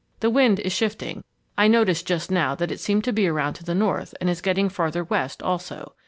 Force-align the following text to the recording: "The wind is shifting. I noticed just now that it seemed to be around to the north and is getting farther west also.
"The 0.21 0.31
wind 0.31 0.59
is 0.59 0.73
shifting. 0.73 1.23
I 1.59 1.67
noticed 1.67 2.07
just 2.07 2.31
now 2.31 2.55
that 2.55 2.71
it 2.71 2.79
seemed 2.79 3.03
to 3.03 3.13
be 3.13 3.27
around 3.27 3.53
to 3.57 3.63
the 3.63 3.75
north 3.75 4.15
and 4.19 4.31
is 4.31 4.41
getting 4.41 4.67
farther 4.67 5.03
west 5.03 5.43
also. 5.43 5.93